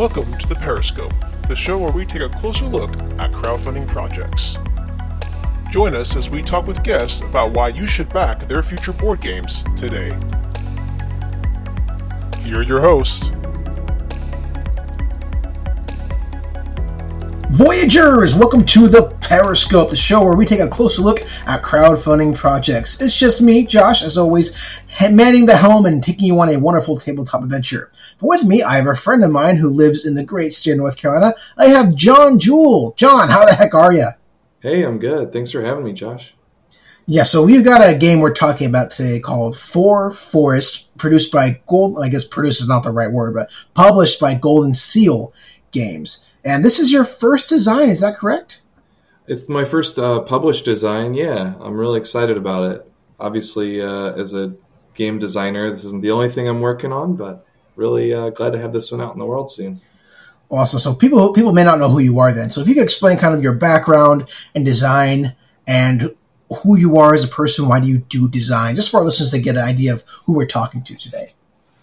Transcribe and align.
Welcome 0.00 0.38
to 0.38 0.48
the 0.48 0.54
Periscope, 0.54 1.12
the 1.46 1.54
show 1.54 1.76
where 1.76 1.92
we 1.92 2.06
take 2.06 2.22
a 2.22 2.30
closer 2.30 2.64
look 2.64 2.90
at 3.20 3.32
crowdfunding 3.32 3.86
projects. 3.86 4.56
Join 5.70 5.94
us 5.94 6.16
as 6.16 6.30
we 6.30 6.40
talk 6.40 6.66
with 6.66 6.82
guests 6.82 7.20
about 7.20 7.54
why 7.54 7.68
you 7.68 7.86
should 7.86 8.10
back 8.10 8.40
their 8.44 8.62
future 8.62 8.94
board 8.94 9.20
games 9.20 9.62
today. 9.76 10.08
Here 12.42 12.60
are 12.60 12.62
your 12.62 12.80
hosts. 12.80 13.26
Voyagers, 17.50 18.34
welcome 18.34 18.64
to 18.64 18.88
the 18.88 19.14
Periscope, 19.20 19.90
the 19.90 19.96
show 19.96 20.24
where 20.24 20.34
we 20.34 20.46
take 20.46 20.60
a 20.60 20.68
closer 20.68 21.02
look 21.02 21.20
at 21.46 21.62
crowdfunding 21.62 22.34
projects. 22.34 23.02
It's 23.02 23.18
just 23.18 23.42
me, 23.42 23.66
Josh, 23.66 24.02
as 24.02 24.16
always, 24.16 24.58
manning 25.08 25.46
the 25.46 25.56
helm 25.56 25.86
and 25.86 26.02
taking 26.02 26.26
you 26.26 26.38
on 26.40 26.50
a 26.50 26.58
wonderful 26.58 26.98
tabletop 26.98 27.42
adventure. 27.42 27.90
But 28.20 28.26
with 28.26 28.44
me, 28.44 28.62
I 28.62 28.76
have 28.76 28.86
a 28.86 28.94
friend 28.94 29.24
of 29.24 29.30
mine 29.30 29.56
who 29.56 29.68
lives 29.68 30.04
in 30.04 30.14
the 30.14 30.24
great 30.24 30.52
state 30.52 30.72
of 30.72 30.78
North 30.78 30.98
Carolina. 30.98 31.34
I 31.56 31.66
have 31.66 31.94
John 31.94 32.38
Jewell. 32.38 32.94
John, 32.96 33.30
how 33.30 33.46
the 33.46 33.54
heck 33.54 33.74
are 33.74 33.92
you? 33.92 34.08
Hey, 34.60 34.82
I'm 34.82 34.98
good. 34.98 35.32
Thanks 35.32 35.52
for 35.52 35.62
having 35.62 35.84
me, 35.84 35.94
Josh. 35.94 36.34
Yeah, 37.06 37.22
so 37.22 37.44
we've 37.44 37.64
got 37.64 37.80
a 37.80 37.96
game 37.96 38.20
we're 38.20 38.34
talking 38.34 38.68
about 38.68 38.90
today 38.90 39.18
called 39.18 39.56
Four 39.56 40.10
Forest, 40.10 40.96
produced 40.96 41.32
by 41.32 41.60
Gold. 41.66 41.98
I 42.00 42.08
guess 42.08 42.24
"produced" 42.24 42.60
is 42.60 42.68
not 42.68 42.84
the 42.84 42.92
right 42.92 43.10
word, 43.10 43.34
but 43.34 43.50
published 43.74 44.20
by 44.20 44.34
Golden 44.34 44.74
Seal 44.74 45.32
Games. 45.72 46.30
And 46.44 46.64
this 46.64 46.78
is 46.78 46.92
your 46.92 47.04
first 47.04 47.48
design, 47.48 47.88
is 47.88 48.00
that 48.00 48.16
correct? 48.16 48.60
It's 49.26 49.48
my 49.48 49.64
first 49.64 49.98
uh, 49.98 50.20
published 50.20 50.64
design. 50.64 51.14
Yeah, 51.14 51.54
I'm 51.60 51.76
really 51.76 51.98
excited 51.98 52.36
about 52.36 52.70
it. 52.70 52.92
Obviously, 53.18 53.80
uh, 53.80 54.12
as 54.12 54.34
a 54.34 54.54
game 54.94 55.18
designer, 55.18 55.70
this 55.70 55.84
isn't 55.84 56.02
the 56.02 56.10
only 56.10 56.28
thing 56.28 56.48
I'm 56.48 56.60
working 56.60 56.92
on, 56.92 57.16
but 57.16 57.46
really 57.76 58.12
uh, 58.12 58.30
glad 58.30 58.52
to 58.52 58.58
have 58.58 58.72
this 58.72 58.90
one 58.90 59.00
out 59.00 59.12
in 59.12 59.18
the 59.18 59.26
world 59.26 59.50
soon. 59.50 59.80
Awesome. 60.50 60.80
So 60.80 60.94
people 60.94 61.32
people 61.32 61.52
may 61.52 61.64
not 61.64 61.78
know 61.78 61.88
who 61.88 62.00
you 62.00 62.18
are 62.18 62.32
then. 62.32 62.50
So 62.50 62.60
if 62.60 62.68
you 62.68 62.74
could 62.74 62.82
explain 62.82 63.18
kind 63.18 63.34
of 63.34 63.42
your 63.42 63.54
background 63.54 64.28
and 64.54 64.64
design 64.64 65.36
and 65.66 66.14
who 66.62 66.76
you 66.76 66.96
are 66.96 67.14
as 67.14 67.24
a 67.24 67.28
person, 67.28 67.68
why 67.68 67.78
do 67.78 67.86
you 67.86 67.98
do 67.98 68.28
design, 68.28 68.74
just 68.74 68.90
for 68.90 68.98
our 68.98 69.04
listeners 69.04 69.30
to 69.30 69.38
get 69.40 69.56
an 69.56 69.62
idea 69.62 69.92
of 69.92 70.02
who 70.24 70.34
we're 70.34 70.46
talking 70.46 70.82
to 70.82 70.96
today. 70.96 71.34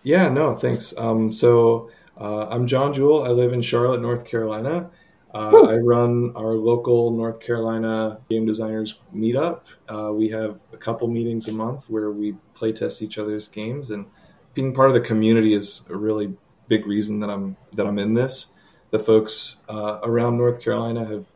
Yeah, 0.03 0.29
no, 0.29 0.55
thanks. 0.55 0.93
Um, 0.97 1.31
so 1.31 1.89
uh, 2.17 2.47
I'm 2.49 2.67
John 2.67 2.93
Jewell. 2.93 3.23
I 3.23 3.29
live 3.29 3.53
in 3.53 3.61
Charlotte, 3.61 4.01
North 4.01 4.25
Carolina. 4.25 4.89
Uh, 5.33 5.67
I 5.67 5.75
run 5.75 6.31
our 6.35 6.53
local 6.53 7.11
North 7.11 7.39
Carolina 7.39 8.19
game 8.29 8.45
designers 8.45 8.99
meetup. 9.13 9.61
Uh, 9.87 10.11
we 10.13 10.29
have 10.29 10.61
a 10.73 10.77
couple 10.77 11.07
meetings 11.07 11.47
a 11.47 11.53
month 11.53 11.89
where 11.89 12.11
we 12.11 12.35
play 12.53 12.71
test 12.71 13.01
each 13.01 13.17
other's 13.17 13.49
games, 13.49 13.91
and 13.91 14.05
being 14.53 14.73
part 14.73 14.87
of 14.87 14.93
the 14.93 15.01
community 15.01 15.53
is 15.53 15.83
a 15.89 15.95
really 15.95 16.33
big 16.67 16.87
reason 16.87 17.19
that 17.19 17.29
I'm 17.29 17.57
that 17.73 17.85
I'm 17.85 17.99
in 17.99 18.13
this. 18.13 18.51
The 18.91 18.99
folks 18.99 19.57
uh, 19.67 19.99
around 20.03 20.37
North 20.37 20.63
Carolina 20.63 21.05
have 21.05 21.27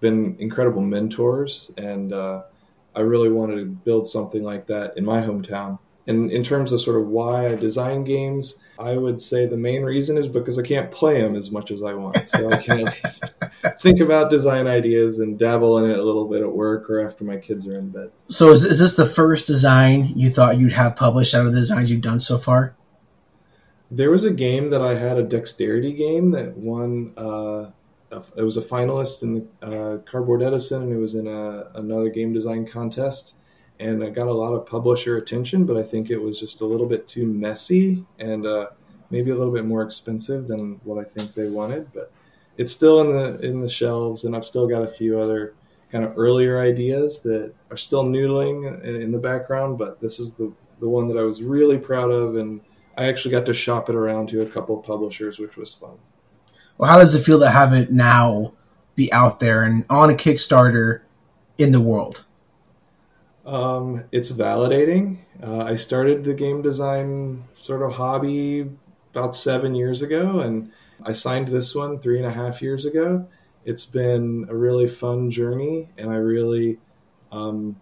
been 0.00 0.36
incredible 0.38 0.82
mentors, 0.82 1.70
and 1.76 2.12
uh, 2.12 2.42
I 2.94 3.00
really 3.00 3.28
wanted 3.28 3.56
to 3.56 3.66
build 3.66 4.08
something 4.08 4.42
like 4.42 4.66
that 4.66 4.96
in 4.96 5.04
my 5.04 5.22
hometown. 5.22 5.78
And 6.08 6.32
in 6.32 6.42
terms 6.42 6.72
of 6.72 6.80
sort 6.80 7.00
of 7.00 7.06
why 7.06 7.52
I 7.52 7.54
design 7.54 8.04
games, 8.04 8.58
I 8.78 8.96
would 8.96 9.20
say 9.20 9.44
the 9.46 9.58
main 9.58 9.82
reason 9.82 10.16
is 10.16 10.26
because 10.26 10.58
I 10.58 10.62
can't 10.62 10.90
play 10.90 11.20
them 11.20 11.36
as 11.36 11.50
much 11.50 11.70
as 11.70 11.82
I 11.82 11.92
want. 11.92 12.16
So 12.28 12.50
I 12.50 12.56
can 12.58 12.80
at 12.80 12.84
least 13.04 13.34
think 13.82 14.00
about 14.00 14.30
design 14.30 14.66
ideas 14.66 15.18
and 15.18 15.38
dabble 15.38 15.78
in 15.78 15.90
it 15.90 15.98
a 15.98 16.02
little 16.02 16.26
bit 16.26 16.42
at 16.42 16.52
work 16.52 16.88
or 16.88 17.04
after 17.04 17.24
my 17.24 17.36
kids 17.36 17.66
are 17.68 17.78
in 17.78 17.90
bed. 17.90 18.10
So 18.26 18.50
is, 18.52 18.64
is 18.64 18.78
this 18.78 18.96
the 18.96 19.06
first 19.06 19.46
design 19.46 20.12
you 20.14 20.30
thought 20.30 20.58
you'd 20.58 20.72
have 20.72 20.96
published 20.96 21.34
out 21.34 21.46
of 21.46 21.52
the 21.52 21.58
designs 21.58 21.90
you've 21.90 22.02
done 22.02 22.20
so 22.20 22.38
far? 22.38 22.74
There 23.90 24.10
was 24.10 24.24
a 24.24 24.32
game 24.32 24.70
that 24.70 24.82
I 24.82 24.94
had, 24.94 25.18
a 25.18 25.22
dexterity 25.22 25.92
game 25.92 26.30
that 26.32 26.56
won. 26.56 27.12
Uh, 27.16 27.70
it 28.36 28.42
was 28.42 28.56
a 28.56 28.62
finalist 28.62 29.22
in 29.22 29.34
the 29.34 29.66
uh, 29.66 29.98
Cardboard 29.98 30.42
Edison, 30.42 30.82
and 30.82 30.92
it 30.92 30.98
was 30.98 31.14
in 31.14 31.26
a, 31.26 31.70
another 31.74 32.10
game 32.10 32.32
design 32.32 32.66
contest 32.66 33.38
and 33.80 34.02
I 34.02 34.10
got 34.10 34.26
a 34.26 34.32
lot 34.32 34.54
of 34.54 34.66
publisher 34.66 35.16
attention, 35.16 35.64
but 35.64 35.76
I 35.76 35.82
think 35.82 36.10
it 36.10 36.18
was 36.18 36.40
just 36.40 36.60
a 36.60 36.66
little 36.66 36.86
bit 36.86 37.06
too 37.06 37.26
messy 37.26 38.04
and 38.18 38.44
uh, 38.44 38.68
maybe 39.10 39.30
a 39.30 39.36
little 39.36 39.52
bit 39.52 39.64
more 39.64 39.82
expensive 39.82 40.48
than 40.48 40.80
what 40.84 40.98
I 40.98 41.08
think 41.08 41.34
they 41.34 41.48
wanted. 41.48 41.92
But 41.92 42.10
it's 42.56 42.72
still 42.72 43.00
in 43.00 43.12
the 43.12 43.46
in 43.46 43.60
the 43.60 43.68
shelves, 43.68 44.24
and 44.24 44.34
I've 44.34 44.44
still 44.44 44.66
got 44.66 44.82
a 44.82 44.86
few 44.86 45.20
other 45.20 45.54
kind 45.90 46.04
of 46.04 46.18
earlier 46.18 46.60
ideas 46.60 47.20
that 47.22 47.54
are 47.70 47.76
still 47.76 48.04
noodling 48.04 48.84
in 48.84 49.12
the 49.12 49.18
background. 49.18 49.78
But 49.78 50.00
this 50.00 50.18
is 50.18 50.34
the 50.34 50.52
the 50.80 50.88
one 50.88 51.08
that 51.08 51.16
I 51.16 51.22
was 51.22 51.42
really 51.42 51.78
proud 51.78 52.10
of, 52.10 52.36
and 52.36 52.60
I 52.96 53.06
actually 53.06 53.32
got 53.32 53.46
to 53.46 53.54
shop 53.54 53.88
it 53.88 53.94
around 53.94 54.28
to 54.30 54.42
a 54.42 54.46
couple 54.46 54.76
publishers, 54.78 55.38
which 55.38 55.56
was 55.56 55.72
fun. 55.72 55.98
Well, 56.76 56.90
how 56.90 56.98
does 56.98 57.14
it 57.14 57.22
feel 57.22 57.40
to 57.40 57.50
have 57.50 57.72
it 57.72 57.92
now 57.92 58.54
be 58.94 59.12
out 59.12 59.40
there 59.40 59.62
and 59.62 59.84
on 59.88 60.10
a 60.10 60.14
Kickstarter 60.14 61.02
in 61.58 61.72
the 61.72 61.80
world? 61.80 62.24
Um, 63.48 64.04
it's 64.12 64.30
validating. 64.30 65.20
Uh, 65.42 65.64
I 65.64 65.76
started 65.76 66.22
the 66.22 66.34
game 66.34 66.60
design 66.60 67.44
sort 67.62 67.80
of 67.80 67.92
hobby 67.92 68.70
about 69.14 69.34
seven 69.34 69.74
years 69.74 70.02
ago, 70.02 70.40
and 70.40 70.70
I 71.02 71.12
signed 71.12 71.48
this 71.48 71.74
one 71.74 71.98
three 71.98 72.18
and 72.18 72.26
a 72.26 72.30
half 72.30 72.60
years 72.60 72.84
ago. 72.84 73.26
It's 73.64 73.86
been 73.86 74.46
a 74.50 74.54
really 74.54 74.86
fun 74.86 75.30
journey, 75.30 75.88
and 75.96 76.10
I 76.10 76.16
really, 76.16 76.78
um, 77.32 77.80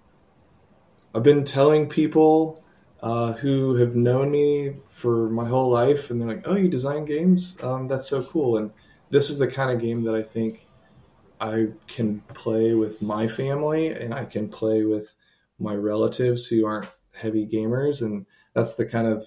I've 1.13 1.25
been 1.25 1.43
telling 1.43 1.89
people 1.89 2.57
uh, 3.03 3.33
who 3.33 3.75
have 3.75 3.97
known 3.97 4.31
me 4.31 4.77
for 4.85 5.29
my 5.31 5.49
whole 5.49 5.69
life, 5.69 6.11
and 6.13 6.21
they're 6.21 6.29
like, 6.29 6.45
"Oh, 6.45 6.55
you 6.55 6.69
design 6.69 7.07
games? 7.07 7.59
Um, 7.61 7.89
that's 7.89 8.09
so 8.09 8.23
cool!" 8.23 8.57
And 8.57 8.71
this 9.11 9.31
is 9.31 9.39
the 9.39 9.49
kind 9.49 9.73
of 9.73 9.81
game 9.81 10.05
that 10.05 10.15
I 10.15 10.23
think 10.23 10.69
I 11.41 11.71
can 11.89 12.21
play 12.35 12.75
with 12.75 13.03
my 13.03 13.27
family, 13.27 13.89
and 13.89 14.15
I 14.15 14.27
can 14.27 14.49
play 14.49 14.85
with 14.85 15.16
my 15.59 15.75
relatives 15.75 16.47
who 16.47 16.67
aren't 16.67 16.89
heavy 17.13 17.47
gamers, 17.47 18.03
and 18.03 18.27
that's 18.55 18.75
the 18.75 18.87
kind 18.87 19.07
of 19.07 19.27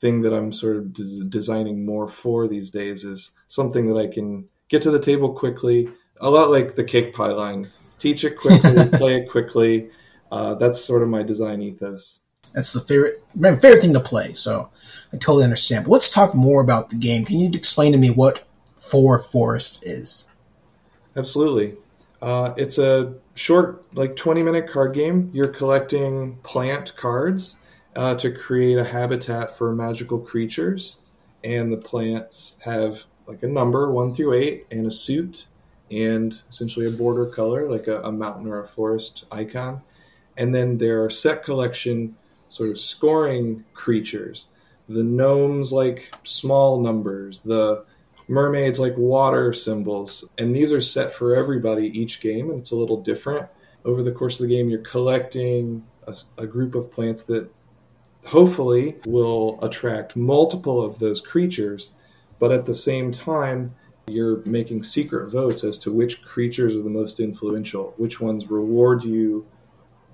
thing 0.00 0.22
that 0.22 0.34
I'm 0.34 0.52
sort 0.52 0.76
of 0.76 0.92
des- 0.92 1.24
designing 1.28 1.86
more 1.86 2.08
for 2.08 2.48
these 2.48 2.70
days 2.70 3.04
is 3.04 3.32
something 3.46 3.88
that 3.88 3.98
I 3.98 4.08
can 4.08 4.48
get 4.68 4.82
to 4.82 4.90
the 4.90 4.98
table 4.98 5.32
quickly, 5.32 5.88
a 6.20 6.30
lot 6.30 6.50
like 6.50 6.74
the 6.74 6.84
cake 6.84 7.14
pie 7.14 7.30
line. 7.30 7.66
Teach 7.98 8.24
it 8.24 8.36
quickly, 8.36 8.88
play 8.98 9.20
it 9.20 9.30
quickly. 9.30 9.90
Uh, 10.30 10.54
that's 10.54 10.82
sort 10.82 11.02
of 11.02 11.08
my 11.08 11.22
design 11.22 11.62
ethos. 11.62 12.20
That's 12.54 12.72
the 12.72 12.80
favorite 12.80 13.22
my 13.34 13.56
favorite 13.56 13.80
thing 13.80 13.92
to 13.94 14.00
play. 14.00 14.32
So 14.32 14.70
I 15.12 15.16
totally 15.16 15.44
understand. 15.44 15.84
But 15.84 15.92
let's 15.92 16.10
talk 16.10 16.34
more 16.34 16.62
about 16.62 16.88
the 16.88 16.96
game. 16.96 17.24
Can 17.24 17.38
you 17.38 17.50
explain 17.52 17.92
to 17.92 17.98
me 17.98 18.10
what 18.10 18.44
Four 18.76 19.18
Forest 19.18 19.86
is? 19.86 20.34
Absolutely. 21.16 21.76
Uh, 22.22 22.54
it's 22.56 22.78
a 22.78 23.14
short, 23.34 23.84
like 23.94 24.14
20 24.14 24.44
minute 24.44 24.70
card 24.70 24.94
game. 24.94 25.28
You're 25.34 25.48
collecting 25.48 26.36
plant 26.44 26.94
cards 26.96 27.56
uh, 27.96 28.14
to 28.14 28.30
create 28.30 28.78
a 28.78 28.84
habitat 28.84 29.50
for 29.50 29.74
magical 29.74 30.20
creatures. 30.20 31.00
And 31.42 31.72
the 31.72 31.76
plants 31.76 32.58
have 32.64 33.04
like 33.26 33.42
a 33.42 33.48
number, 33.48 33.90
one 33.90 34.14
through 34.14 34.34
eight, 34.34 34.66
and 34.70 34.86
a 34.86 34.90
suit, 34.90 35.46
and 35.90 36.40
essentially 36.48 36.86
a 36.86 36.92
border 36.92 37.26
color, 37.26 37.68
like 37.68 37.88
a, 37.88 38.00
a 38.02 38.12
mountain 38.12 38.46
or 38.46 38.60
a 38.60 38.66
forest 38.66 39.24
icon. 39.32 39.82
And 40.36 40.54
then 40.54 40.78
there 40.78 41.04
are 41.04 41.10
set 41.10 41.42
collection 41.42 42.16
sort 42.48 42.70
of 42.70 42.78
scoring 42.78 43.64
creatures. 43.74 44.48
The 44.88 45.02
gnomes 45.02 45.72
like 45.72 46.14
small 46.22 46.80
numbers, 46.80 47.40
the 47.40 47.84
mermaids 48.28 48.78
like 48.78 48.96
water 48.96 49.52
symbols. 49.52 50.28
And 50.38 50.54
these 50.54 50.72
are 50.72 50.80
set 50.80 51.12
for 51.12 51.34
everybody 51.34 51.86
each 51.98 52.20
game, 52.20 52.50
and 52.50 52.60
it's 52.60 52.70
a 52.70 52.76
little 52.76 53.00
different. 53.00 53.48
Over 53.84 54.02
the 54.02 54.12
course 54.12 54.40
of 54.40 54.48
the 54.48 54.54
game, 54.54 54.68
you're 54.68 54.80
collecting 54.80 55.84
a, 56.06 56.14
a 56.38 56.46
group 56.46 56.74
of 56.74 56.92
plants 56.92 57.24
that 57.24 57.50
hopefully 58.24 58.96
will 59.06 59.58
attract 59.62 60.16
multiple 60.16 60.84
of 60.84 60.98
those 60.98 61.20
creatures, 61.20 61.92
but 62.38 62.52
at 62.52 62.66
the 62.66 62.74
same 62.74 63.10
time, 63.10 63.74
you're 64.08 64.42
making 64.46 64.82
secret 64.82 65.30
votes 65.30 65.64
as 65.64 65.78
to 65.78 65.92
which 65.92 66.22
creatures 66.22 66.76
are 66.76 66.82
the 66.82 66.90
most 66.90 67.20
influential, 67.20 67.94
which 67.96 68.20
ones 68.20 68.50
reward 68.50 69.04
you 69.04 69.46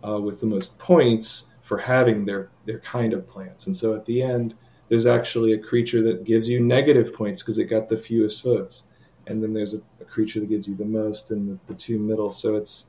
uh, 0.06 0.20
with 0.20 0.40
the 0.40 0.46
most 0.46 0.78
points 0.78 1.46
for 1.60 1.78
having 1.78 2.24
their 2.24 2.50
their 2.64 2.80
kind 2.80 3.12
of 3.12 3.28
plants. 3.28 3.66
And 3.66 3.76
so 3.76 3.94
at 3.94 4.06
the 4.06 4.22
end, 4.22 4.54
there's 4.88 5.06
actually 5.06 5.52
a 5.52 5.58
creature 5.58 6.02
that 6.02 6.24
gives 6.24 6.48
you 6.48 6.60
negative 6.60 7.14
points 7.14 7.42
because 7.42 7.58
it 7.58 7.64
got 7.64 7.88
the 7.88 7.96
fewest 7.96 8.42
votes. 8.42 8.84
And 9.26 9.42
then 9.42 9.52
there's 9.52 9.74
a, 9.74 9.80
a 10.00 10.04
creature 10.04 10.40
that 10.40 10.48
gives 10.48 10.66
you 10.66 10.74
the 10.74 10.84
most 10.84 11.30
in 11.30 11.46
the, 11.46 11.58
the, 11.66 11.74
two 11.74 11.98
middle. 11.98 12.30
So 12.30 12.56
it's 12.56 12.86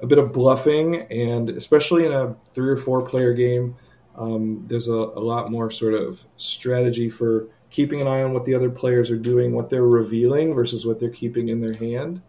a 0.00 0.06
bit 0.06 0.18
of 0.18 0.32
bluffing, 0.32 1.02
and 1.12 1.50
especially 1.50 2.06
in 2.06 2.12
a 2.12 2.34
three 2.54 2.70
or 2.70 2.76
four 2.76 3.06
player 3.06 3.34
game, 3.34 3.76
um, 4.16 4.64
there's 4.66 4.88
a, 4.88 4.92
a, 4.92 5.20
lot 5.20 5.50
more 5.50 5.70
sort 5.70 5.94
of 5.94 6.24
strategy 6.36 7.08
for 7.08 7.48
keeping 7.70 8.00
an 8.00 8.06
eye 8.06 8.22
on 8.22 8.34
what 8.34 8.44
the 8.44 8.54
other 8.54 8.68
players 8.68 9.10
are 9.10 9.16
doing, 9.16 9.52
what 9.52 9.70
they're 9.70 9.86
revealing 9.86 10.54
versus 10.54 10.84
what 10.84 11.00
they're 11.00 11.08
keeping 11.08 11.48
in 11.48 11.60
their 11.60 11.74
hand. 11.74 12.20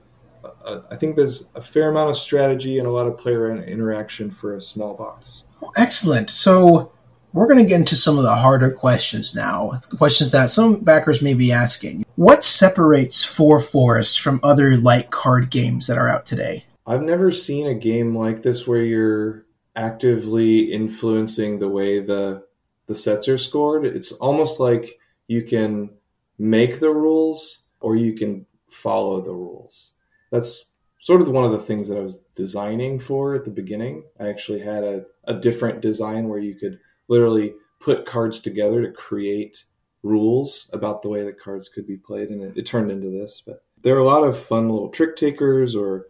Uh, 0.64 0.82
I 0.92 0.96
think 0.96 1.16
there's 1.16 1.50
a 1.56 1.62
fair 1.62 1.90
amount 1.90 2.10
of 2.10 2.18
strategy 2.18 2.80
and 2.80 2.88
a 2.88 2.92
lot 2.92 3.08
of 3.08 3.18
player 3.18 3.54
interaction 3.56 4.30
for 4.30 4.56
a 4.56 4.62
small 4.62 4.96
box. 4.96 5.44
Excellent. 5.76 6.30
So 6.30 6.92
We're 7.34 7.48
going 7.48 7.64
to 7.64 7.66
get 7.66 7.80
into 7.80 7.96
some 7.96 8.20
of 8.20 8.24
the 8.24 8.36
harder 8.36 8.70
questions 8.70 9.36
now, 9.36 9.72
questions 9.98 10.30
that 10.32 10.52
some 10.52 10.82
backers 10.82 11.24
may 11.24 11.34
be 11.34 11.52
asking. 11.52 12.06
What 12.16 12.44
separates 12.44 13.26
Four 13.26 13.60
Forest 13.60 14.22
from 14.22 14.40
other 14.44 14.78
light 14.78 15.10
card 15.10 15.50
games 15.50 15.88
that 15.88 15.98
are 15.98 16.08
out 16.08 16.28
today? 16.28 16.66
I've 16.86 17.02
never 17.02 17.32
seen 17.32 17.66
a 17.66 17.74
game 17.74 18.16
like 18.16 18.44
this 18.44 18.68
where 18.68 18.84
you're 18.84 19.46
actively 19.76 20.72
influencing 20.72 21.58
the 21.58 21.70
way 21.70 22.00
the 22.00 22.46
the 22.86 22.94
sets 22.94 23.28
are 23.28 23.38
scored. 23.40 23.86
It's 23.86 24.12
almost 24.12 24.60
like 24.60 25.00
you 25.28 25.42
can 25.42 25.90
make 26.38 26.80
the 26.80 26.92
rules 26.92 27.64
or 27.80 27.96
you 27.96 28.14
can 28.14 28.46
follow 28.70 29.22
the 29.22 29.34
rules. 29.34 29.94
That's 30.32 30.66
sort 31.00 31.22
of 31.22 31.30
one 31.30 31.46
of 31.46 31.52
the 31.52 31.60
things 31.60 31.88
that 31.88 31.98
I 31.98 32.02
was 32.02 32.18
designing 32.36 33.00
for 33.00 33.34
at 33.34 33.46
the 33.46 33.52
beginning. 33.52 34.04
I 34.20 34.28
actually 34.28 34.60
had 34.60 34.84
a, 34.84 35.06
a 35.24 35.34
different 35.34 35.82
design 35.82 36.28
where 36.28 36.40
you 36.40 36.56
could 36.56 36.80
literally 37.14 37.54
put 37.80 38.06
cards 38.06 38.40
together 38.40 38.82
to 38.82 38.92
create 38.92 39.66
rules 40.02 40.70
about 40.74 41.02
the 41.02 41.10
way 41.10 41.24
that 41.24 41.40
cards 41.40 41.70
could 41.70 41.86
be 41.86 41.98
played, 41.98 42.30
and 42.30 42.42
it, 42.44 42.58
it 42.58 42.66
turned 42.66 42.92
into 42.92 43.10
this. 43.10 43.44
But 43.46 43.64
there 43.84 43.96
are 43.96 44.00
a 44.00 44.06
lot 44.06 44.24
of 44.24 44.38
fun 44.38 44.70
little 44.70 44.90
trick 44.90 45.16
takers 45.16 45.76
or 45.76 46.08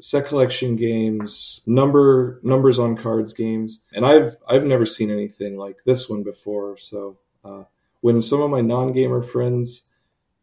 set 0.00 0.26
collection 0.26 0.76
games, 0.76 1.60
number 1.66 2.40
numbers 2.42 2.78
on 2.78 2.96
cards 2.96 3.34
games, 3.34 3.82
and 3.92 4.06
I've 4.06 4.36
I've 4.48 4.64
never 4.64 4.86
seen 4.86 5.10
anything 5.10 5.56
like 5.56 5.78
this 5.84 6.08
one 6.08 6.22
before. 6.22 6.76
So 6.78 7.18
uh, 7.44 7.64
when 8.00 8.22
some 8.22 8.40
of 8.40 8.50
my 8.50 8.62
non 8.62 8.92
gamer 8.92 9.22
friends 9.22 9.86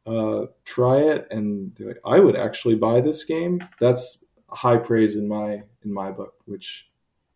uh, 0.06 0.46
try 0.66 0.98
it 0.98 1.28
and 1.32 1.74
they're 1.76 1.88
like, 1.90 2.02
I 2.06 2.20
would 2.20 2.36
actually 2.36 2.76
buy 2.76 3.02
this 3.02 3.24
game, 3.26 3.64
that's 3.80 4.24
high 4.50 4.78
praise 4.78 5.16
in 5.16 5.28
my 5.28 5.64
in 5.84 5.94
my 5.94 6.12
book, 6.12 6.36
which 6.46 6.89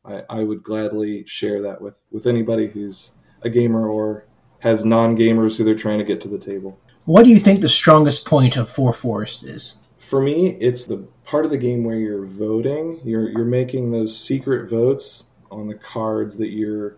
I, 0.05 0.23
I 0.29 0.43
would 0.43 0.63
gladly 0.63 1.25
share 1.25 1.61
that 1.61 1.81
with 1.81 1.95
with 2.11 2.27
anybody 2.27 2.67
who's 2.67 3.11
a 3.43 3.49
gamer 3.49 3.87
or 3.87 4.25
has 4.59 4.85
non 4.85 5.17
gamers 5.17 5.57
who 5.57 5.63
they're 5.63 5.75
trying 5.75 5.99
to 5.99 6.05
get 6.05 6.21
to 6.21 6.27
the 6.27 6.37
table. 6.37 6.79
What 7.05 7.23
do 7.23 7.31
you 7.31 7.39
think 7.39 7.61
the 7.61 7.69
strongest 7.69 8.25
point 8.25 8.55
of 8.55 8.69
Four 8.69 8.93
Forest 8.93 9.43
is? 9.43 9.81
For 9.97 10.21
me, 10.21 10.57
it's 10.59 10.85
the 10.85 10.97
part 11.25 11.45
of 11.45 11.51
the 11.51 11.57
game 11.57 11.83
where 11.83 11.97
you're 11.97 12.25
voting. 12.25 12.99
You're 13.03 13.29
you're 13.29 13.45
making 13.45 13.91
those 13.91 14.17
secret 14.17 14.69
votes 14.69 15.25
on 15.51 15.67
the 15.67 15.75
cards 15.75 16.37
that 16.37 16.49
you're 16.49 16.97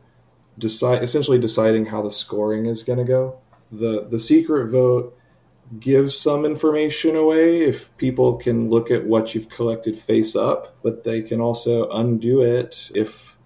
decide 0.58 1.04
essentially 1.04 1.40
deciding 1.40 1.86
how 1.86 2.02
the 2.02 2.12
scoring 2.12 2.66
is 2.66 2.84
going 2.84 3.00
to 3.00 3.06
go. 3.06 3.40
The 3.72 4.08
the 4.10 4.20
secret 4.20 4.68
vote 4.70 5.18
gives 5.80 6.18
some 6.18 6.46
information 6.46 7.16
away 7.16 7.62
if 7.62 7.96
people 7.98 8.38
can 8.38 8.70
look 8.70 8.92
at 8.92 9.06
what 9.06 9.34
you've 9.34 9.50
collected 9.50 9.98
face 9.98 10.36
up, 10.36 10.76
but 10.84 11.04
they 11.04 11.22
can 11.22 11.42
also 11.42 11.90
undo 11.90 12.42
it 12.42 12.92
if 12.94 13.38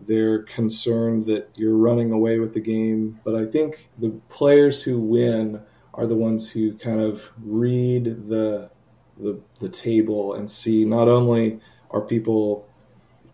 they're 0.00 0.42
concerned 0.42 1.26
that 1.26 1.50
you're 1.56 1.76
running 1.76 2.12
away 2.12 2.38
with 2.38 2.54
the 2.54 2.60
game. 2.60 3.20
But 3.24 3.34
I 3.34 3.46
think 3.46 3.88
the 3.98 4.10
players 4.28 4.82
who 4.82 5.00
win 5.00 5.60
are 5.94 6.06
the 6.06 6.16
ones 6.16 6.50
who 6.50 6.74
kind 6.74 7.00
of 7.00 7.30
read 7.42 8.28
the 8.28 8.70
the, 9.20 9.40
the 9.60 9.68
table 9.68 10.34
and 10.34 10.48
see 10.48 10.84
not 10.84 11.08
only 11.08 11.58
are 11.90 12.00
people 12.00 12.68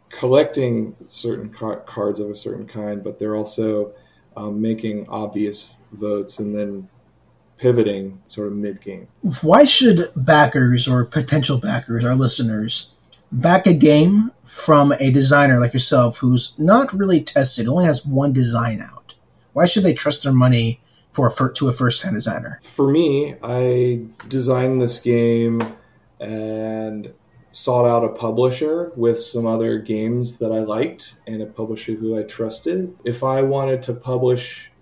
collecting 0.09 0.97
certain 1.05 1.51
car- 1.51 1.81
cards 1.81 2.21
of 2.21 2.31
a 2.31 2.37
certain 2.37 2.67
kind, 2.67 3.05
but 3.05 3.19
they're 3.19 3.37
also 3.37 3.93
um, 4.35 4.63
making 4.63 5.07
obvious 5.09 5.75
votes 5.93 6.39
and 6.39 6.57
then 6.57 6.89
pivoting 7.59 8.21
sort 8.29 8.49
of 8.49 8.55
mid 8.55 8.81
game. 8.81 9.09
Why 9.43 9.65
should 9.65 10.07
backers 10.17 10.89
or 10.89 11.05
potential 11.05 11.59
backers, 11.59 12.05
our 12.05 12.15
listeners, 12.15 12.93
back 13.31 13.67
a 13.67 13.75
game 13.75 14.33
from 14.45 14.93
a 14.93 15.11
designer 15.11 15.59
like 15.59 15.73
yourself 15.73 16.19
who's 16.19 16.55
not 16.59 16.93
really 16.93 17.23
tested, 17.23 17.69
only 17.69 17.85
has 17.85 18.07
one 18.07 18.33
design 18.33 18.81
out? 18.81 19.15
Why 19.53 19.67
should 19.67 19.85
they 19.85 19.95
trust 19.95 20.25
their 20.25 20.33
money 20.33 20.81
for 21.13 21.29
a, 21.29 21.55
to 21.55 21.69
a 21.69 21.73
first 21.73 22.03
time 22.03 22.15
designer? 22.15 22.61
For 22.63 22.91
me, 22.91 23.37
I 23.43 24.07
designed 24.29 24.83
this 24.83 24.99
game 24.99 25.61
and 26.21 27.13
sought 27.53 27.87
out 27.87 28.05
a 28.05 28.09
publisher 28.09 28.91
with 28.97 29.21
some 29.21 29.47
other 29.47 29.79
games 29.79 30.39
that 30.39 30.51
I 30.51 30.59
liked 30.59 31.17
and 31.27 31.41
a 31.41 31.47
publisher 31.47 31.95
who 31.95 32.19
I 32.19 32.25
trusted. 32.25 32.97
If 33.05 33.23
I 33.23 33.43
wanted 33.43 33.83
to 33.85 33.95
publish 33.95 34.73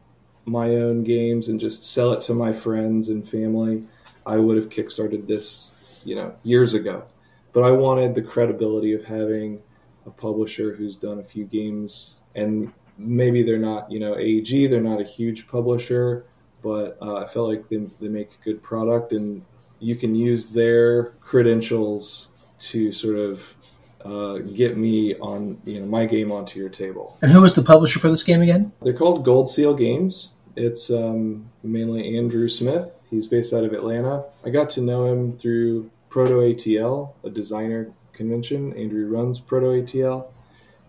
my 0.44 0.70
own 0.70 1.04
games 1.04 1.48
and 1.48 1.60
just 1.60 1.84
sell 1.84 2.12
it 2.12 2.22
to 2.24 2.34
my 2.34 2.52
friends 2.52 3.08
and 3.08 3.26
family, 3.26 3.84
I 4.26 4.38
would 4.38 4.56
have 4.56 4.68
kickstarted 4.68 5.26
this, 5.26 6.02
you 6.04 6.16
know, 6.16 6.34
years 6.42 6.74
ago. 6.74 7.04
But 7.52 7.64
I 7.64 7.70
wanted 7.70 8.14
the 8.14 8.22
credibility 8.22 8.94
of 8.94 9.04
having 9.04 9.60
a 10.06 10.10
publisher 10.10 10.74
who's 10.74 10.96
done 10.96 11.18
a 11.18 11.24
few 11.24 11.44
games 11.44 12.24
and 12.34 12.72
maybe 12.98 13.42
they're 13.42 13.58
not, 13.58 13.90
you 13.90 14.00
know, 14.00 14.14
AEG, 14.16 14.70
they're 14.70 14.80
not 14.80 15.00
a 15.00 15.04
huge 15.04 15.48
publisher, 15.48 16.24
but 16.62 16.96
uh, 17.00 17.16
I 17.16 17.26
felt 17.26 17.48
like 17.48 17.68
they, 17.68 17.76
they 17.76 18.08
make 18.08 18.30
a 18.32 18.44
good 18.44 18.62
product 18.62 19.12
and 19.12 19.44
you 19.80 19.96
can 19.96 20.14
use 20.14 20.52
their 20.52 21.06
credentials 21.20 22.28
to 22.58 22.92
sort 22.92 23.18
of 23.18 23.54
uh, 24.04 24.38
get 24.38 24.76
me 24.76 25.14
on 25.16 25.56
you 25.64 25.80
know 25.80 25.86
my 25.86 26.06
game 26.06 26.32
onto 26.32 26.58
your 26.58 26.68
table. 26.68 27.16
And 27.22 27.30
who 27.30 27.44
is 27.44 27.54
the 27.54 27.62
publisher 27.62 27.98
for 27.98 28.08
this 28.08 28.22
game 28.22 28.42
again? 28.42 28.72
They're 28.82 28.92
called 28.92 29.24
Gold 29.24 29.48
Seal 29.48 29.74
Games. 29.74 30.32
It's 30.56 30.90
um, 30.90 31.50
mainly 31.62 32.16
Andrew 32.16 32.48
Smith. 32.48 33.00
He's 33.10 33.26
based 33.26 33.52
out 33.52 33.64
of 33.64 33.72
Atlanta. 33.72 34.24
I 34.44 34.50
got 34.50 34.70
to 34.70 34.80
know 34.80 35.06
him 35.06 35.36
through 35.36 35.90
Proto 36.08 36.34
ATL, 36.34 37.12
a 37.24 37.30
designer 37.30 37.92
convention. 38.12 38.76
Andrew 38.76 39.08
runs 39.08 39.38
Proto 39.38 39.66
ATL, 39.66 40.26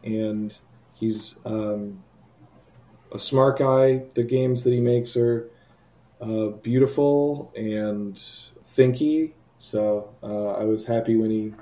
and 0.03 0.57
he's 0.93 1.39
um, 1.45 2.03
a 3.11 3.19
smart 3.19 3.59
guy. 3.59 4.03
The 4.15 4.23
games 4.23 4.63
that 4.63 4.71
he 4.71 4.81
makes 4.81 5.15
are 5.15 5.49
uh, 6.19 6.47
beautiful 6.61 7.51
and 7.55 8.15
thinky. 8.15 9.31
So 9.59 10.13
uh, 10.21 10.51
I 10.53 10.63
was 10.63 10.85
happy 10.85 11.15
when 11.15 11.31
he 11.31 11.53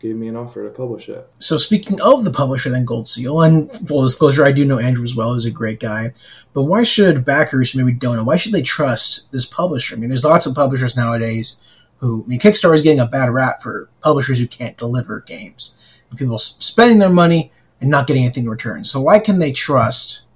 gave 0.00 0.16
me 0.16 0.28
an 0.28 0.36
offer 0.36 0.62
to 0.62 0.70
publish 0.70 1.08
it. 1.08 1.28
So 1.38 1.56
speaking 1.56 2.00
of 2.00 2.24
the 2.24 2.30
publisher, 2.30 2.70
then 2.70 2.84
Gold 2.84 3.08
Seal, 3.08 3.42
and 3.42 3.72
full 3.88 4.02
disclosure, 4.02 4.44
I 4.44 4.52
do 4.52 4.64
know 4.64 4.78
Andrew 4.78 5.04
as 5.04 5.16
well. 5.16 5.34
He's 5.34 5.44
a 5.44 5.50
great 5.50 5.80
guy. 5.80 6.12
But 6.52 6.64
why 6.64 6.82
should 6.82 7.24
backers 7.24 7.74
maybe 7.74 7.92
don't 7.92 8.16
know? 8.16 8.24
Why 8.24 8.36
should 8.36 8.52
they 8.52 8.62
trust 8.62 9.30
this 9.32 9.46
publisher? 9.46 9.96
I 9.96 9.98
mean, 9.98 10.08
there's 10.08 10.24
lots 10.24 10.46
of 10.46 10.54
publishers 10.54 10.96
nowadays 10.96 11.62
who, 11.98 12.24
I 12.24 12.28
mean, 12.28 12.40
Kickstarter 12.40 12.74
is 12.74 12.82
getting 12.82 13.00
a 13.00 13.06
bad 13.06 13.30
rap 13.30 13.62
for 13.62 13.88
publishers 14.02 14.38
who 14.38 14.46
can't 14.46 14.76
deliver 14.76 15.20
games. 15.20 16.00
And 16.10 16.18
People 16.18 16.38
spending 16.38 16.98
their 16.98 17.10
money 17.10 17.52
and 17.80 17.90
not 17.90 18.06
getting 18.06 18.24
anything 18.24 18.44
in 18.44 18.50
return. 18.50 18.84
So 18.84 19.00
why 19.00 19.18
can 19.18 19.38
they 19.38 19.52
trust 19.52 20.26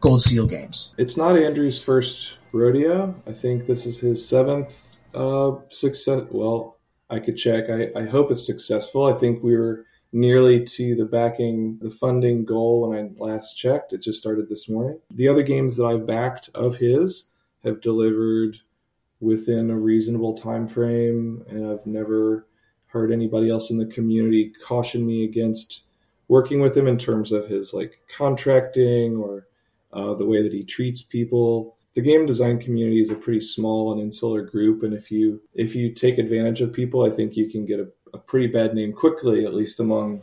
Gold 0.00 0.22
Seal 0.22 0.46
Games? 0.46 0.94
It's 0.98 1.16
not 1.16 1.36
Andrew's 1.36 1.82
first 1.82 2.36
rodeo. 2.52 3.14
I 3.26 3.32
think 3.32 3.66
this 3.66 3.86
is 3.86 4.00
his 4.00 4.26
seventh 4.26 4.80
uh, 5.14 5.56
success. 5.68 6.24
Well, 6.30 6.78
I 7.12 7.20
could 7.20 7.36
check. 7.36 7.68
I, 7.68 7.90
I 7.94 8.06
hope 8.06 8.30
it's 8.30 8.46
successful. 8.46 9.04
I 9.04 9.12
think 9.12 9.42
we 9.42 9.54
were 9.54 9.84
nearly 10.12 10.64
to 10.64 10.94
the 10.94 11.04
backing, 11.04 11.78
the 11.82 11.90
funding 11.90 12.44
goal 12.44 12.88
when 12.88 12.98
I 12.98 13.22
last 13.22 13.54
checked. 13.54 13.92
It 13.92 14.02
just 14.02 14.18
started 14.18 14.48
this 14.48 14.68
morning. 14.68 14.98
The 15.10 15.28
other 15.28 15.42
games 15.42 15.76
that 15.76 15.84
I've 15.84 16.06
backed 16.06 16.48
of 16.54 16.76
his 16.76 17.28
have 17.64 17.82
delivered 17.82 18.58
within 19.20 19.70
a 19.70 19.78
reasonable 19.78 20.34
time 20.34 20.66
frame, 20.66 21.44
and 21.48 21.70
I've 21.70 21.86
never 21.86 22.46
heard 22.86 23.12
anybody 23.12 23.50
else 23.50 23.70
in 23.70 23.78
the 23.78 23.86
community 23.86 24.52
caution 24.64 25.06
me 25.06 25.22
against 25.24 25.84
working 26.28 26.60
with 26.60 26.76
him 26.76 26.88
in 26.88 26.96
terms 26.96 27.30
of 27.30 27.46
his 27.46 27.74
like 27.74 28.00
contracting 28.08 29.16
or 29.16 29.46
uh, 29.92 30.14
the 30.14 30.26
way 30.26 30.42
that 30.42 30.52
he 30.52 30.64
treats 30.64 31.02
people 31.02 31.76
the 31.94 32.00
game 32.00 32.26
design 32.26 32.58
community 32.58 33.00
is 33.00 33.10
a 33.10 33.14
pretty 33.14 33.40
small 33.40 33.92
and 33.92 34.00
insular 34.00 34.42
group 34.42 34.82
and 34.82 34.94
if 34.94 35.10
you 35.10 35.40
if 35.54 35.74
you 35.74 35.92
take 35.92 36.18
advantage 36.18 36.60
of 36.60 36.72
people 36.72 37.04
i 37.04 37.10
think 37.10 37.36
you 37.36 37.48
can 37.48 37.64
get 37.66 37.80
a, 37.80 37.88
a, 38.14 38.18
pretty 38.18 38.46
bad 38.46 38.74
name 38.74 38.92
quickly 38.92 39.44
at 39.44 39.54
least 39.54 39.80
among 39.80 40.22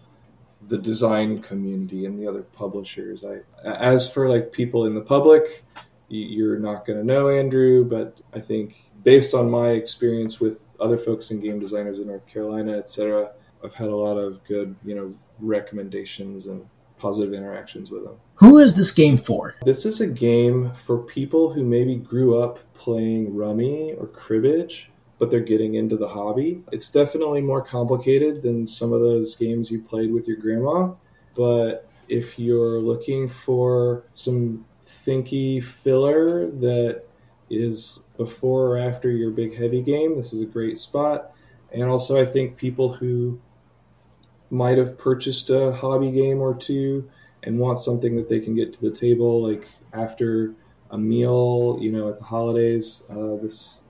the 0.67 0.77
design 0.77 1.41
community 1.41 2.05
and 2.05 2.19
the 2.19 2.27
other 2.27 2.43
publishers. 2.43 3.23
I 3.23 3.39
as 3.65 4.11
for 4.11 4.27
like 4.29 4.51
people 4.51 4.85
in 4.85 4.93
the 4.93 5.01
public 5.01 5.63
you're 6.09 6.59
not 6.59 6.85
going 6.88 6.97
to 6.97 7.05
know 7.05 7.29
andrew 7.29 7.85
but 7.85 8.19
i 8.33 8.39
think 8.39 8.83
based 9.03 9.35
on 9.35 9.49
my 9.49 9.69
experience 9.69 10.39
with 10.39 10.59
other 10.79 10.97
folks 10.97 11.29
and 11.29 11.41
game 11.41 11.59
designers 11.59 11.99
in 11.99 12.07
north 12.07 12.25
carolina 12.25 12.75
etc 12.75 13.29
i've 13.63 13.75
had 13.75 13.89
a 13.89 13.95
lot 13.95 14.17
of 14.17 14.43
good 14.43 14.75
you 14.83 14.95
know 14.95 15.13
recommendations 15.39 16.47
and 16.47 16.65
positive 17.00 17.34
interactions 17.34 17.89
with 17.91 18.03
them. 18.03 18.15
Who 18.36 18.60
is 18.60 18.75
this 18.75 18.94
game 18.94 19.18
for? 19.18 19.56
This 19.63 19.86
is 19.86 20.01
a 20.01 20.08
game 20.08 20.72
for 20.74 20.98
people 20.98 21.51
who 21.53 21.63
maybe 21.63 21.96
grew 21.96 22.41
up 22.41 22.60
playing 22.74 23.36
rummy 23.36 23.94
or 23.94 24.08
cribbage, 24.08 24.91
but 25.18 25.29
they're 25.29 25.39
getting 25.39 25.75
into 25.75 25.98
the 25.98 26.08
hobby. 26.08 26.63
It's 26.72 26.89
definitely 26.89 27.41
more 27.41 27.62
complicated 27.62 28.41
than 28.41 28.68
some 28.68 28.94
of 28.94 29.01
those 29.01 29.36
games 29.36 29.72
you 29.72 29.82
played 29.82 30.13
with 30.13 30.27
your 30.27 30.38
grandma, 30.38 30.94
but 31.36 31.89
if 32.08 32.39
you're 32.39 32.79
looking 32.79 33.29
for 33.29 34.03
some 34.13 34.65
thinky 35.06 35.63
filler 35.63 36.50
that 36.51 37.03
is 37.50 38.06
before 38.18 38.68
or 38.68 38.77
after 38.77 39.10
your 39.10 39.32
big 39.32 39.56
heavy 39.56 39.82
game, 39.82 40.15
this 40.15 40.34
is 40.34 40.41
a 40.41 40.46
great 40.46 40.77
spot. 40.77 41.32
And 41.72 41.84
also, 41.84 42.20
I 42.20 42.25
think 42.25 42.58
people 42.58 42.94
who 42.94 43.39
might 44.50 44.77
have 44.77 44.98
purchased 44.98 45.50
a 45.50 45.72
hobby 45.72 46.12
game 46.12 46.39
or 46.39 46.56
two 46.56 47.10
and 47.44 47.60
want 47.60 47.79
something 47.79 48.15
that 48.15 48.29
they 48.29 48.39
can 48.39 48.56
get 48.56 48.74
to 48.74 48.82
the 48.82 48.91
table 48.91 49.48
like 49.48 49.68
after 49.94 50.53
a 50.91 50.98
meal, 50.98 51.77
you 51.79 51.91
know, 51.91 52.10
at 52.10 52.18
the 52.18 52.25
holidays, 52.25 53.03
uh, 53.10 53.36
this 53.41 53.84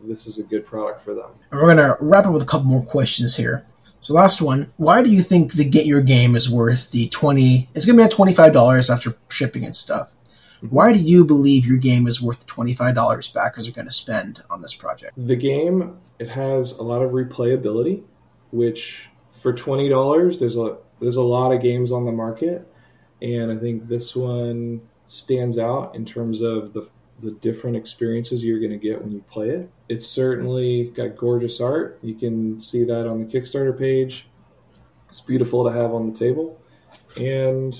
this 0.00 0.26
is 0.26 0.38
a 0.38 0.44
good 0.44 0.64
product 0.64 1.00
for 1.00 1.12
them. 1.14 1.30
And 1.50 1.60
we're 1.60 1.68
gonna 1.68 1.96
wrap 2.00 2.26
up 2.26 2.32
with 2.32 2.42
a 2.42 2.46
couple 2.46 2.66
more 2.66 2.84
questions 2.84 3.36
here. 3.36 3.66
So 4.00 4.14
last 4.14 4.40
one, 4.40 4.72
why 4.76 5.02
do 5.02 5.10
you 5.10 5.22
think 5.22 5.54
the 5.54 5.68
Get 5.68 5.84
Your 5.84 6.00
Game 6.00 6.36
is 6.36 6.48
worth 6.48 6.92
the 6.92 7.08
twenty? 7.08 7.68
It's 7.74 7.84
gonna 7.84 7.98
be 7.98 8.04
at 8.04 8.12
twenty 8.12 8.32
five 8.32 8.52
dollars 8.52 8.90
after 8.90 9.16
shipping 9.28 9.64
and 9.64 9.74
stuff. 9.74 10.14
Why 10.60 10.92
do 10.92 10.98
you 10.98 11.24
believe 11.24 11.66
your 11.66 11.78
game 11.78 12.06
is 12.06 12.20
worth 12.20 12.40
the 12.40 12.46
twenty 12.46 12.74
five 12.74 12.94
dollars 12.94 13.30
backers 13.30 13.68
are 13.68 13.72
going 13.72 13.86
to 13.86 13.92
spend 13.92 14.42
on 14.50 14.60
this 14.60 14.74
project? 14.74 15.12
The 15.16 15.36
game 15.36 15.98
it 16.18 16.30
has 16.30 16.72
a 16.78 16.82
lot 16.82 17.02
of 17.02 17.12
replayability, 17.12 18.02
which 18.50 19.08
for 19.38 19.52
twenty 19.52 19.88
dollars 19.88 20.38
there's 20.38 20.56
a 20.56 20.76
there's 21.00 21.16
a 21.16 21.22
lot 21.22 21.52
of 21.52 21.62
games 21.62 21.92
on 21.92 22.04
the 22.04 22.12
market, 22.12 22.66
and 23.22 23.52
I 23.52 23.56
think 23.56 23.88
this 23.88 24.16
one 24.16 24.80
stands 25.06 25.58
out 25.58 25.94
in 25.94 26.04
terms 26.04 26.40
of 26.40 26.72
the 26.72 26.88
the 27.20 27.32
different 27.32 27.76
experiences 27.76 28.44
you're 28.44 28.60
going 28.60 28.70
to 28.70 28.78
get 28.78 29.02
when 29.02 29.10
you 29.10 29.24
play 29.28 29.50
it. 29.50 29.70
It's 29.88 30.06
certainly 30.06 30.90
got 30.90 31.16
gorgeous 31.16 31.60
art. 31.60 31.98
You 32.02 32.14
can 32.14 32.60
see 32.60 32.84
that 32.84 33.08
on 33.08 33.26
the 33.26 33.26
Kickstarter 33.26 33.76
page. 33.76 34.28
It's 35.08 35.20
beautiful 35.20 35.64
to 35.64 35.72
have 35.72 35.92
on 35.92 36.12
the 36.12 36.16
table. 36.16 36.60
And 37.20 37.76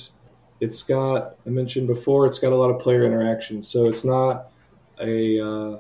it's 0.60 0.82
got, 0.82 1.36
I 1.46 1.50
mentioned 1.50 1.86
before, 1.86 2.26
it's 2.26 2.38
got 2.38 2.52
a 2.52 2.56
lot 2.56 2.70
of 2.70 2.80
player 2.80 3.04
interaction. 3.04 3.62
So 3.62 3.86
it's 3.86 4.04
not 4.04 4.50
a, 5.00 5.38
uh, 5.40 5.78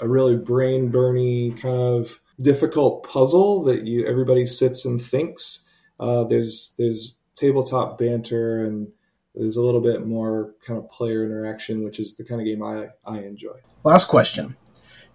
a 0.00 0.08
really 0.08 0.36
brain 0.36 0.92
burny 0.92 1.58
kind 1.60 1.78
of 1.78 2.20
difficult 2.42 3.08
puzzle 3.08 3.62
that 3.64 3.86
you 3.86 4.06
everybody 4.06 4.46
sits 4.46 4.84
and 4.84 5.00
thinks. 5.00 5.64
Uh, 5.98 6.24
there's 6.24 6.74
there's 6.78 7.14
tabletop 7.34 7.98
banter 7.98 8.64
and 8.64 8.88
there's 9.34 9.56
a 9.56 9.62
little 9.62 9.80
bit 9.80 10.06
more 10.06 10.54
kind 10.66 10.78
of 10.78 10.90
player 10.90 11.24
interaction, 11.24 11.84
which 11.84 11.98
is 11.98 12.16
the 12.16 12.24
kind 12.24 12.40
of 12.40 12.46
game 12.46 12.62
I, 12.62 12.88
I 13.04 13.20
enjoy. 13.20 13.54
Last 13.84 14.08
question. 14.08 14.56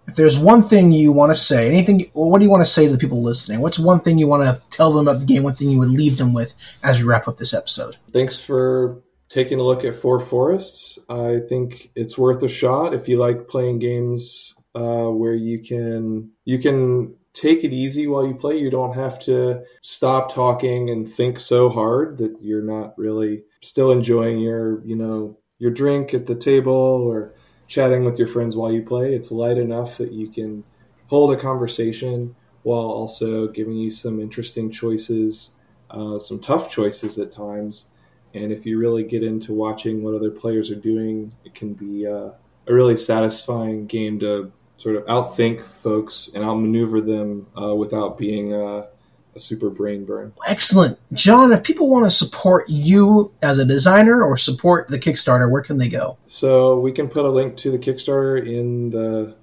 If 0.08 0.16
there's 0.16 0.38
one 0.38 0.62
thing 0.62 0.90
you 0.90 1.12
want 1.12 1.30
to 1.30 1.34
say, 1.34 1.68
anything, 1.68 2.10
what 2.14 2.38
do 2.38 2.44
you 2.44 2.50
want 2.50 2.62
to 2.62 2.70
say 2.70 2.86
to 2.86 2.92
the 2.92 2.98
people 2.98 3.22
listening? 3.22 3.60
What's 3.60 3.78
one 3.78 4.00
thing 4.00 4.18
you 4.18 4.26
want 4.26 4.42
to 4.42 4.70
tell 4.70 4.90
them 4.90 5.06
about 5.06 5.20
the 5.20 5.26
game? 5.26 5.42
One 5.42 5.52
thing 5.52 5.68
you 5.68 5.78
would 5.78 5.90
leave 5.90 6.16
them 6.16 6.32
with 6.32 6.54
as 6.82 6.98
we 6.98 7.06
wrap 7.06 7.28
up 7.28 7.36
this 7.36 7.52
episode? 7.52 7.96
Thanks 8.10 8.40
for 8.40 9.02
taking 9.28 9.60
a 9.60 9.62
look 9.62 9.84
at 9.84 9.94
Four 9.94 10.18
Forests. 10.18 10.98
I 11.10 11.40
think 11.46 11.90
it's 11.94 12.16
worth 12.16 12.42
a 12.42 12.48
shot 12.48 12.94
if 12.94 13.06
you 13.06 13.18
like 13.18 13.48
playing 13.48 13.80
games 13.80 14.54
uh, 14.74 15.08
where 15.08 15.34
you 15.34 15.60
can 15.60 16.30
you 16.44 16.58
can 16.58 17.14
take 17.32 17.62
it 17.64 17.72
easy 17.72 18.06
while 18.06 18.26
you 18.26 18.34
play. 18.34 18.58
You 18.58 18.70
don't 18.70 18.94
have 18.94 19.18
to 19.20 19.62
stop 19.82 20.32
talking 20.32 20.90
and 20.90 21.08
think 21.08 21.38
so 21.38 21.68
hard 21.68 22.18
that 22.18 22.36
you're 22.40 22.62
not 22.62 22.98
really 22.98 23.44
still 23.62 23.90
enjoying 23.90 24.38
your 24.40 24.84
you 24.84 24.96
know 24.96 25.38
your 25.58 25.70
drink 25.70 26.14
at 26.14 26.26
the 26.26 26.36
table 26.36 26.72
or 26.72 27.34
chatting 27.66 28.04
with 28.04 28.18
your 28.18 28.28
friends 28.28 28.56
while 28.56 28.72
you 28.72 28.82
play. 28.82 29.14
It's 29.14 29.30
light 29.30 29.58
enough 29.58 29.98
that 29.98 30.12
you 30.12 30.28
can 30.28 30.64
hold 31.06 31.32
a 31.32 31.36
conversation 31.36 32.34
while 32.62 32.86
also 32.86 33.48
giving 33.48 33.76
you 33.76 33.90
some 33.90 34.20
interesting 34.20 34.70
choices, 34.70 35.52
uh, 35.90 36.18
some 36.18 36.40
tough 36.40 36.70
choices 36.70 37.18
at 37.18 37.30
times. 37.30 37.86
And 38.34 38.52
if 38.52 38.66
you 38.66 38.78
really 38.78 39.04
get 39.04 39.22
into 39.22 39.54
watching 39.54 40.02
what 40.02 40.14
other 40.14 40.30
players 40.30 40.70
are 40.70 40.76
doing, 40.76 41.32
it 41.44 41.54
can 41.54 41.72
be 41.74 42.06
uh, 42.06 42.30
a 42.66 42.74
really 42.74 42.96
satisfying 42.96 43.86
game 43.86 44.20
to 44.20 44.52
sort 44.78 44.94
of 44.94 45.04
outthink 45.06 45.60
folks 45.64 46.30
and 46.34 46.44
outmaneuver 46.44 47.00
them 47.00 47.46
uh, 47.60 47.74
without 47.74 48.16
being 48.16 48.54
uh, 48.54 48.86
a 49.34 49.40
super 49.40 49.70
brain 49.70 50.04
burn. 50.04 50.32
Excellent. 50.46 50.96
John, 51.12 51.52
if 51.52 51.64
people 51.64 51.90
want 51.90 52.04
to 52.06 52.10
support 52.10 52.64
you 52.68 53.34
as 53.42 53.58
a 53.58 53.64
designer 53.64 54.22
or 54.22 54.36
support 54.36 54.86
the 54.86 54.98
Kickstarter, 54.98 55.50
where 55.50 55.62
can 55.62 55.78
they 55.78 55.88
go? 55.88 56.16
So 56.26 56.78
we 56.78 56.92
can 56.92 57.08
put 57.08 57.24
a 57.24 57.28
link 57.28 57.56
to 57.58 57.72
the 57.72 57.78
Kickstarter 57.78 58.46
in 58.46 58.90
the 58.90 59.34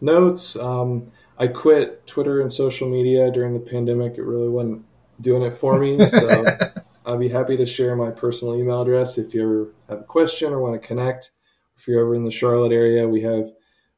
notes. 0.00 0.56
Um, 0.56 1.12
I 1.38 1.46
quit 1.46 2.04
Twitter 2.08 2.40
and 2.40 2.52
social 2.52 2.88
media 2.88 3.30
during 3.30 3.54
the 3.54 3.60
pandemic. 3.60 4.18
It 4.18 4.24
really 4.24 4.48
wasn't 4.48 4.84
doing 5.20 5.42
it 5.42 5.54
for 5.54 5.78
me. 5.78 6.04
So 6.04 6.44
I'll 7.06 7.16
be 7.16 7.28
happy 7.28 7.56
to 7.56 7.64
share 7.64 7.94
my 7.94 8.10
personal 8.10 8.56
email 8.56 8.82
address 8.82 9.18
if 9.18 9.34
you 9.34 9.42
ever 9.42 9.72
have 9.88 10.00
a 10.00 10.04
question 10.04 10.52
or 10.52 10.60
want 10.60 10.80
to 10.80 10.86
connect. 10.86 11.30
If 11.76 11.86
you're 11.86 12.00
ever 12.00 12.16
in 12.16 12.24
the 12.24 12.30
Charlotte 12.30 12.72
area, 12.72 13.08
we 13.08 13.20
have 13.22 13.52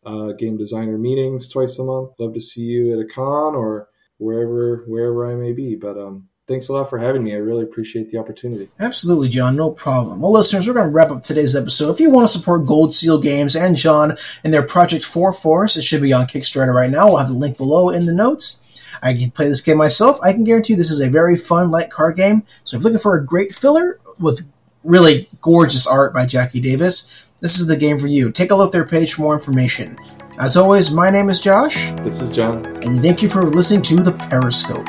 uh, 0.05 0.33
game 0.33 0.57
designer 0.57 0.99
meetings 0.99 1.49
twice 1.49 1.79
a 1.79 1.85
month. 1.85 2.13
Love 2.19 2.35
to 2.35 2.41
see 2.41 2.63
you 2.63 2.93
at 2.93 2.99
a 2.99 3.07
con 3.07 3.55
or 3.55 3.89
wherever 4.19 4.85
wherever 4.87 5.27
I 5.27 5.35
may 5.35 5.53
be. 5.53 5.77
But 5.77 5.99
um, 5.99 6.29
thanks 6.49 6.69
a 6.69 6.73
lot 6.73 6.91
for 6.91 6.99
having 6.99 7.23
me. 7.23 7.33
I 7.35 7.39
really 7.39 7.65
appreciate 7.65 8.11
the 8.11 8.19
opportunity. 8.19 8.69
Absolutely, 8.81 9.29
John. 9.29 9.57
No 9.57 9.71
problem. 9.71 10.21
Well, 10.21 10.33
listeners, 10.33 10.67
we're 10.67 10.75
going 10.75 10.89
to 10.89 10.95
wrap 10.95 11.11
up 11.11 11.23
today's 11.23 11.57
episode. 11.57 11.91
If 11.91 12.01
you 12.01 12.11
want 12.11 12.29
to 12.29 12.39
support 12.39 12.67
Gold 12.67 12.95
Seal 12.95 13.21
Games 13.21 13.57
and 13.57 13.77
John 13.77 14.17
and 14.45 14.53
their 14.53 14.67
Project 14.67 15.05
Four 15.05 15.33
Forests, 15.33 15.77
it 15.77 15.85
should 15.85 16.03
be 16.03 16.13
on 16.13 16.27
Kickstarter 16.27 16.75
right 16.75 16.91
now. 16.91 17.07
We'll 17.07 17.19
have 17.19 17.29
the 17.29 17.35
link 17.35 17.57
below 17.57 17.91
in 17.91 18.07
the 18.07 18.15
notes. 18.15 18.59
I 19.03 19.15
can 19.15 19.31
play 19.31 19.49
this 19.49 19.61
game 19.61 19.79
myself. 19.79 20.19
I 20.23 20.33
can 20.33 20.45
guarantee 20.45 20.75
you 20.75 20.77
this 20.77 20.91
is 20.91 21.01
a 21.01 21.11
very 21.11 21.37
fun, 21.37 21.71
light 21.71 21.91
card 21.91 22.17
game. 22.17 22.45
So 22.65 22.77
if 22.77 22.83
you're 22.83 22.93
looking 22.93 23.03
for 23.03 23.17
a 23.17 23.25
great 23.25 23.55
filler 23.55 23.99
with 24.19 24.49
really 24.85 25.29
gorgeous 25.41 25.87
art 25.87 26.13
by 26.13 26.27
Jackie 26.27 26.61
Davis, 26.61 27.27
this 27.43 27.59
is 27.59 27.67
the 27.67 27.77
game 27.77 27.99
for 27.99 28.07
you. 28.07 28.31
Take 28.31 28.53
a 28.53 28.55
look 28.55 28.69
at 28.69 28.73
their 28.73 28.87
page 28.87 29.15
for 29.15 29.23
more 29.23 29.35
information. 29.35 29.99
As 30.39 30.57
always, 30.57 30.93
my 30.93 31.11
name 31.11 31.29
is 31.29 31.41
Josh. 31.41 31.91
This 32.03 32.23
is 32.23 32.35
John. 32.35 32.65
And 32.85 33.01
thank 33.01 33.21
you 33.21 33.29
for 33.29 33.43
listening 33.43 33.83
to 33.83 33.97
The 33.97 34.13
Periscope. 34.13 34.87